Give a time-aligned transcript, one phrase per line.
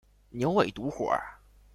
[0.31, 1.11] 牛尾独活